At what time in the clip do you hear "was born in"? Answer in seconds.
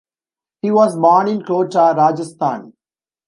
0.71-1.43